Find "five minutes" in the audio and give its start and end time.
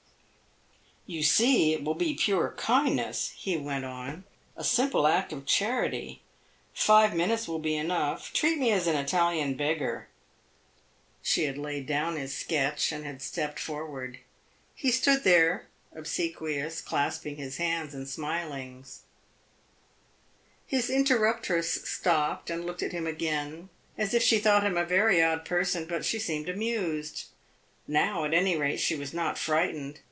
6.73-7.49